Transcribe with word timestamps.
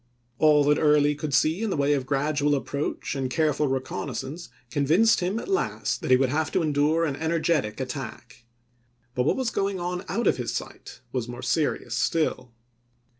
All 0.39 0.63
that 0.63 0.79
Early 0.79 1.13
could 1.13 1.31
see 1.31 1.61
in 1.61 1.69
the 1.69 1.77
way 1.77 1.93
of 1.93 2.07
gradual 2.07 2.55
approach 2.55 3.13
and 3.13 3.29
careful 3.29 3.67
reconnaissance 3.67 4.49
convinced 4.71 5.19
him 5.19 5.37
at 5.37 5.47
last 5.47 6.01
that 6.01 6.09
he 6.09 6.17
would 6.17 6.29
have 6.29 6.51
to 6.53 6.63
endure 6.63 7.05
an 7.05 7.15
energetic 7.15 7.79
attack; 7.79 8.45
but 9.13 9.25
what 9.27 9.37
was 9.37 9.51
going 9.51 9.79
on 9.79 10.03
out 10.09 10.25
of 10.25 10.37
his 10.37 10.51
sight 10.51 11.01
was 11.11 11.27
more 11.27 11.43
serious 11.43 11.95
still. 11.95 12.51